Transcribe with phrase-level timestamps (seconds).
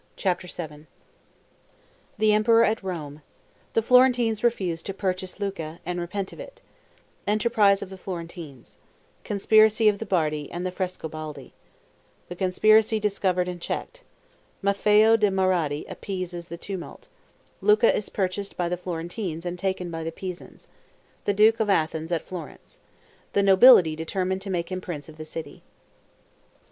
[0.15, 0.87] CHAPTER VII
[2.17, 3.21] The Emperor at Rome
[3.73, 6.59] The Florentines refuse to purchase Lucca, and repent of it
[7.27, 8.79] Enterprises of the Florentines
[9.23, 11.53] Conspiracy of the Bardi and the Frescobaldi
[12.29, 14.01] The conspiracy discovered and checked
[14.63, 17.07] Maffeo da Marradi appeases the tumult
[17.61, 20.67] Lucca is purchased by the Florentines and taken by the Pisans
[21.25, 22.79] The duke of Athens at Florence
[23.33, 25.61] The nobility determine to make him prince of the city.